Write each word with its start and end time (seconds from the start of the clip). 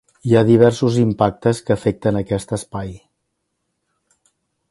Hi 0.27 0.31
ha 0.37 0.41
diversos 0.45 0.95
impactes 1.01 1.59
que 1.67 1.75
afecten 1.75 2.17
aquest 2.21 2.57
Espai. 2.59 2.91